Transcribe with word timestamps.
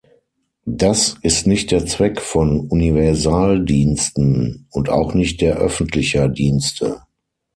Das 0.65 1.17
ist 1.21 1.45
nicht 1.45 1.69
der 1.69 1.85
Zweck 1.85 2.21
von 2.21 2.67
Universaldiensten 2.69 4.65
und 4.71 4.89
auch 4.89 5.13
nicht 5.13 5.41
der 5.41 5.57
öffentlicher 5.57 6.27
Dienste. 6.27 7.03